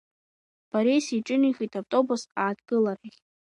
Борис 0.69 1.05
иҿынеихеит 1.17 1.73
автобус 1.81 2.21
ааҭгыларҭахь. 2.39 3.19